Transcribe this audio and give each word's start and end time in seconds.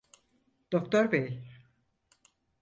Doktor 0.71 1.11
bey! 1.11 1.43